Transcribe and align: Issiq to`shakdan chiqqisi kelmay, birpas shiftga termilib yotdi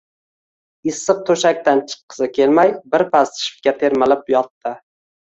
Issiq 0.91 1.19
to`shakdan 1.25 1.83
chiqqisi 1.91 2.27
kelmay, 2.37 2.73
birpas 2.95 3.35
shiftga 3.43 3.75
termilib 3.83 4.33
yotdi 4.35 4.73